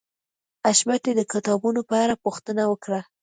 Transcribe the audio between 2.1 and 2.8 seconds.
پوښتنه